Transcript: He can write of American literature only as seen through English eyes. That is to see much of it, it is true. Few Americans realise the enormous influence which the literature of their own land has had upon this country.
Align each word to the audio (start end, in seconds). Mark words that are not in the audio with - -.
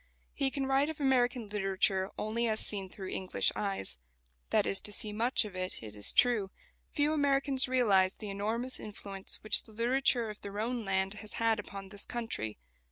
He 0.33 0.49
can 0.49 0.65
write 0.65 0.89
of 0.89 0.99
American 0.99 1.47
literature 1.47 2.09
only 2.17 2.47
as 2.47 2.59
seen 2.61 2.89
through 2.89 3.09
English 3.09 3.51
eyes. 3.55 3.99
That 4.49 4.65
is 4.65 4.81
to 4.81 4.91
see 4.91 5.13
much 5.13 5.45
of 5.45 5.55
it, 5.55 5.83
it 5.83 5.95
is 5.95 6.11
true. 6.11 6.49
Few 6.89 7.13
Americans 7.13 7.67
realise 7.67 8.15
the 8.15 8.31
enormous 8.31 8.79
influence 8.79 9.35
which 9.43 9.61
the 9.61 9.71
literature 9.73 10.27
of 10.31 10.41
their 10.41 10.59
own 10.59 10.83
land 10.83 11.13
has 11.13 11.33
had 11.33 11.59
upon 11.59 11.89
this 11.89 12.05
country. 12.05 12.57